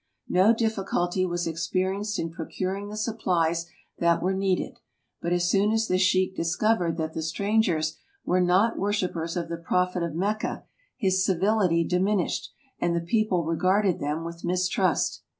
[0.29, 3.67] No difficulty was experienced in procuring the supplies
[3.99, 4.79] that were needed,
[5.21, 9.57] but as soon as the sheik discovered that the strangers were not worshipers of the
[9.57, 10.63] Prophet of Mecca,
[10.97, 15.21] his civility diminished and the people regarded them with mis trust.